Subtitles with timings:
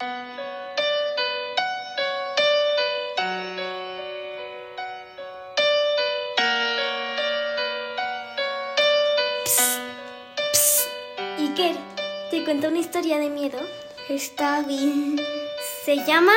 [0.00, 0.16] Iker,
[12.30, 13.58] ¿te cuento una historia de miedo?
[14.08, 15.20] Está bien.
[15.84, 16.32] Se llama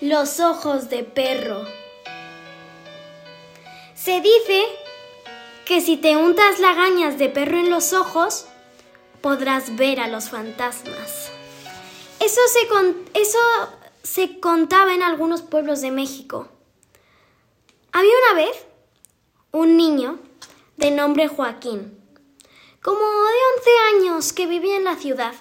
[0.00, 1.66] Los ojos de perro.
[3.94, 4.64] Se dice
[5.66, 8.46] que si te untas lagañas de perro en los ojos,
[9.20, 11.27] podrás ver a los fantasmas.
[12.28, 13.38] Eso se, con- eso
[14.02, 16.46] se contaba en algunos pueblos de México.
[17.90, 18.66] Había una vez
[19.50, 20.18] un niño
[20.76, 21.98] de nombre Joaquín,
[22.82, 25.32] como de 11 años, que vivía en la ciudad,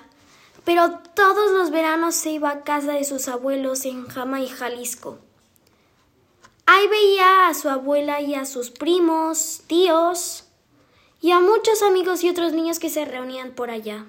[0.63, 5.19] pero todos los veranos se iba a casa de sus abuelos en Jama y Jalisco.
[6.67, 10.45] Ahí veía a su abuela y a sus primos, tíos
[11.19, 14.05] y a muchos amigos y otros niños que se reunían por allá.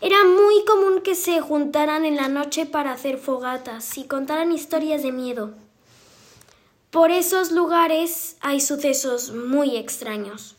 [0.00, 5.02] Era muy común que se juntaran en la noche para hacer fogatas y contaran historias
[5.02, 5.54] de miedo.
[6.90, 10.56] Por esos lugares hay sucesos muy extraños.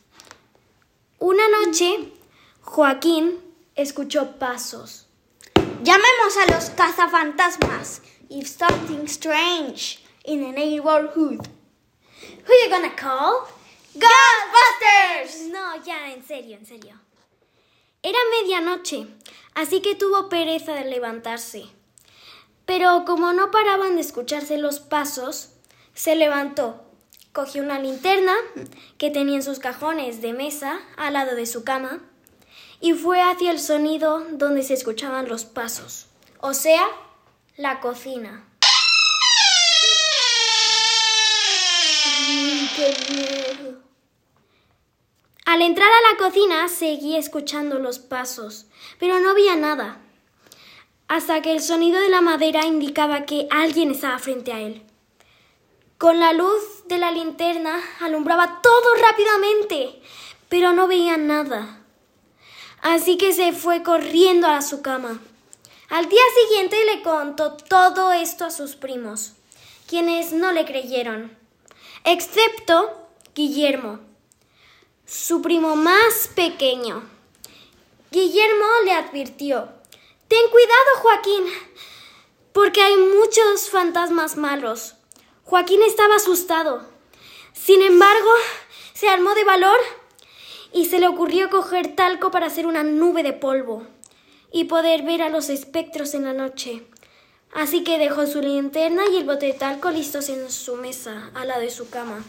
[1.19, 2.11] Una noche,
[2.61, 3.39] Joaquín
[3.75, 5.07] escuchó pasos.
[5.83, 8.01] Llamemos a los cazafantasmas.
[8.29, 11.47] If something strange in the neighborhood.
[12.45, 13.47] Who you gonna call?
[13.95, 15.49] Ghostbusters!
[15.49, 17.08] No, ya, en serio, en serio.
[18.01, 19.07] Era medianoche,
[19.55, 21.65] así que tuvo pereza de levantarse.
[22.65, 25.49] Pero como no paraban de escucharse los pasos,
[25.93, 26.81] se levantó,
[27.33, 28.35] cogió una linterna
[28.97, 31.99] que tenía en sus cajones de mesa al lado de su cama
[32.79, 36.07] y fue hacia el sonido donde se escuchaban los pasos,
[36.39, 36.85] o sea,
[37.57, 38.45] la cocina.
[45.49, 48.67] Al entrar a la cocina seguía escuchando los pasos,
[48.99, 49.97] pero no veía nada,
[51.07, 54.83] hasta que el sonido de la madera indicaba que alguien estaba frente a él.
[55.97, 59.99] Con la luz de la linterna alumbraba todo rápidamente,
[60.49, 61.81] pero no veía nada.
[62.83, 65.19] Así que se fue corriendo a su cama.
[65.89, 69.33] Al día siguiente le contó todo esto a sus primos,
[69.87, 71.35] quienes no le creyeron,
[72.03, 74.08] excepto Guillermo,
[75.09, 77.01] su primo más pequeño.
[78.11, 79.69] Guillermo le advirtió,
[80.27, 81.45] Ten cuidado, Joaquín,
[82.53, 84.95] porque hay muchos fantasmas malos.
[85.45, 86.87] Joaquín estaba asustado.
[87.53, 88.29] Sin embargo,
[88.93, 89.79] se armó de valor
[90.71, 93.87] y se le ocurrió coger talco para hacer una nube de polvo
[94.51, 96.83] y poder ver a los espectros en la noche.
[97.51, 101.47] Así que dejó su linterna y el bote de talco listos en su mesa, al
[101.47, 102.23] lado de su cama.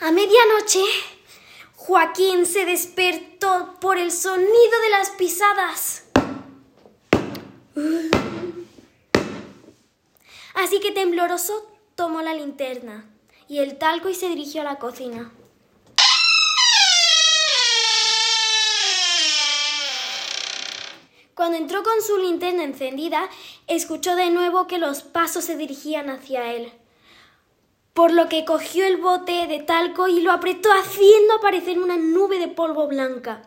[0.00, 0.82] A medianoche,
[1.84, 4.46] Joaquín se despertó por el sonido
[4.84, 6.04] de las pisadas.
[10.54, 13.10] Así que tembloroso tomó la linterna
[13.48, 15.32] y el talco y se dirigió a la cocina.
[21.34, 23.28] Cuando entró con su linterna encendida,
[23.66, 26.72] escuchó de nuevo que los pasos se dirigían hacia él,
[27.94, 32.38] por lo que cogió el bote de talco y lo apretó haciendo aparecer una nube
[32.38, 33.42] de polvo blanca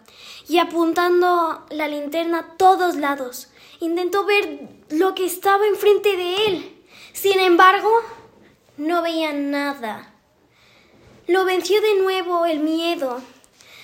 [0.47, 3.50] y apuntando la linterna a todos lados.
[3.79, 6.84] Intentó ver lo que estaba enfrente de él.
[7.13, 7.89] Sin embargo,
[8.78, 10.13] no veía nada.
[11.28, 13.22] Lo venció de nuevo el miedo,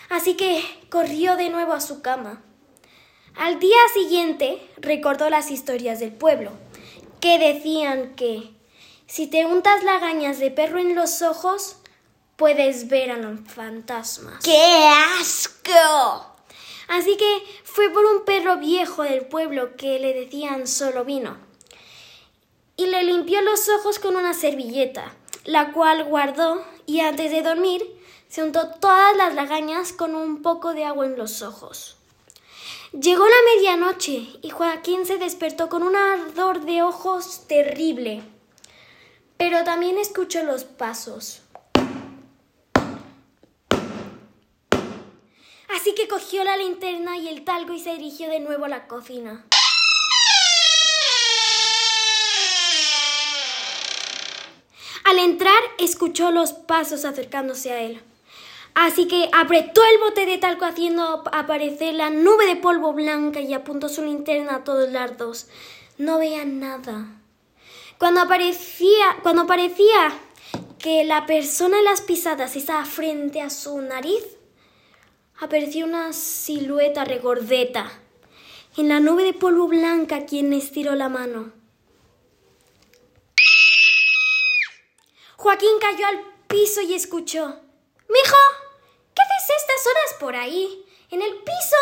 [0.09, 2.43] así que corrió de nuevo a su cama.
[3.35, 6.51] Al día siguiente recordó las historias del pueblo,
[7.19, 8.51] que decían que
[9.11, 11.75] si te untas lagañas de perro en los ojos,
[12.37, 14.41] puedes ver a los fantasmas.
[14.41, 14.89] ¡Qué
[15.19, 16.25] asco!
[16.87, 21.35] Así que fue por un perro viejo del pueblo que le decían solo vino.
[22.77, 25.13] Y le limpió los ojos con una servilleta,
[25.43, 27.83] la cual guardó y antes de dormir
[28.29, 31.97] se untó todas las lagañas con un poco de agua en los ojos.
[32.93, 38.23] Llegó la medianoche y Joaquín se despertó con un ardor de ojos terrible,
[39.41, 41.41] pero también escuchó los pasos.
[45.75, 48.87] Así que cogió la linterna y el talco y se dirigió de nuevo a la
[48.87, 49.43] cocina.
[55.05, 57.99] Al entrar, escuchó los pasos acercándose a él.
[58.75, 63.55] Así que apretó el bote de talco haciendo aparecer la nube de polvo blanca y
[63.55, 65.47] apuntó su linterna a todos lados.
[65.97, 67.20] No veía nada.
[68.01, 70.11] Cuando aparecía, cuando parecía
[70.79, 74.23] que la persona en las pisadas estaba frente a su nariz,
[75.39, 77.91] apareció una silueta regordeta
[78.75, 81.51] en la nube de polvo blanca quien estiró la mano.
[85.37, 87.45] Joaquín cayó al piso y escuchó.
[88.09, 88.37] Mijo,
[89.13, 90.87] ¿qué haces estas horas por ahí?
[91.11, 91.77] ¿En el piso?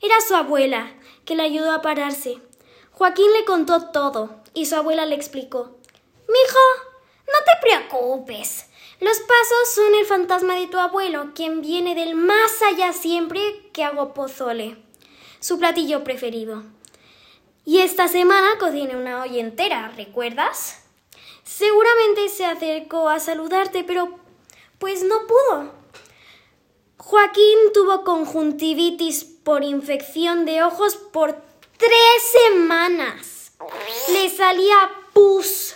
[0.00, 0.94] Era su abuela,
[1.24, 2.40] que le ayudó a pararse.
[2.92, 5.76] Joaquín le contó todo, y su abuela le explicó.
[6.26, 6.58] Mijo,
[7.26, 8.64] no te preocupes.
[9.00, 13.84] Los pasos son el fantasma de tu abuelo, quien viene del más allá siempre que
[13.84, 14.78] hago pozole,
[15.40, 16.62] su platillo preferido.
[17.66, 20.82] Y esta semana cociné una olla entera, ¿recuerdas?
[21.44, 24.18] Seguramente se acercó a saludarte, pero
[24.78, 25.70] pues no pudo.
[26.96, 31.42] Joaquín tuvo conjuntivitis por infección de ojos por
[31.76, 33.35] tres semanas.
[34.36, 34.76] Salía
[35.14, 35.74] pus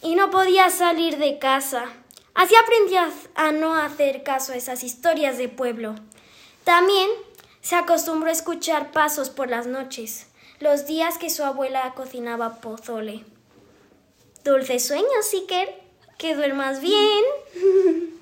[0.00, 1.86] y no podía salir de casa.
[2.34, 3.00] Así aprendió
[3.34, 5.96] a no hacer caso a esas historias de pueblo.
[6.62, 7.10] También
[7.62, 10.28] se acostumbró a escuchar pasos por las noches,
[10.60, 13.24] los días que su abuela cocinaba pozole.
[14.44, 15.82] Dulces sueños, Iker.
[16.16, 17.24] Que duermas bien.